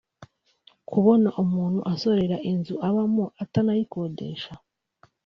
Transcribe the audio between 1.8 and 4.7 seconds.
asorera inzu abamo atanayikodesha